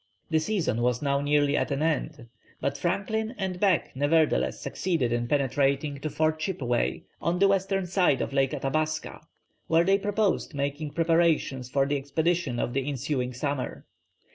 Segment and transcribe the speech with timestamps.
[0.31, 2.27] The season was now nearly at an end,
[2.59, 8.19] but Franklin and Back nevertheless succeeded in penetrating to Fort Chippeway on the western side
[8.19, 9.21] of Lake Athabasca,
[9.67, 13.85] where they proposed making preparations for the expedition of the ensuing summer.